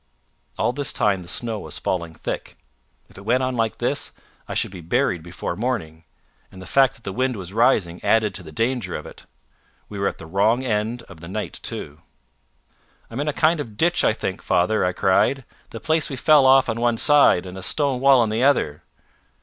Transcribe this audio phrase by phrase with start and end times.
[0.57, 2.57] All this time the snow was falling thick.
[3.07, 4.13] If it went on like this,
[4.47, 6.05] I should be buried before morning,
[6.51, 9.27] and the fact that the wind was rising added to the danger of it.
[9.89, 12.01] We were at the wrong end of the night too.
[13.11, 16.47] "I'm in a kind of ditch, I think, father," I cried the place we fell
[16.47, 18.81] off on one side and a stone wall on the other."